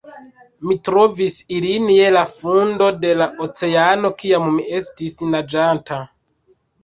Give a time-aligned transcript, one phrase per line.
[0.67, 6.01] Mi trovis ilin je la fundo de la oceano kiam mi estis naĝanta